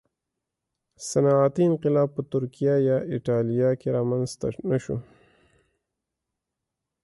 [1.09, 4.97] صنعتي انقلاب په ترکیه یا اېټالیا کې رامنځته نه شو